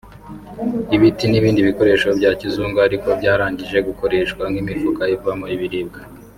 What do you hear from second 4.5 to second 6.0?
nk’imifuka ivamo ibiribwa